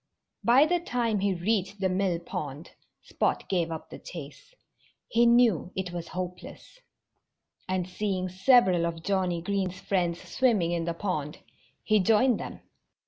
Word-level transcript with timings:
By 0.43 0.65
the 0.65 0.79
time 0.79 1.19
he 1.19 1.35
reached 1.35 1.79
the 1.79 1.87
mill 1.87 2.17
pond 2.17 2.71
Spot 3.03 3.47
gave 3.47 3.71
up 3.71 3.91
the 3.91 3.99
chase. 3.99 4.55
He 5.07 5.27
knew 5.27 5.71
it 5.75 5.91
was 5.91 6.07
hopeless. 6.07 6.79
And 7.69 7.87
seeing 7.87 8.27
several 8.27 8.87
of 8.87 9.03
Johnnie 9.03 9.43
Green's 9.43 9.79
friends 9.79 10.19
swimming 10.21 10.71
in 10.71 10.85
the 10.85 10.95
pond, 10.95 11.41
he 11.83 11.99
joined 11.99 12.39
them. 12.39 12.61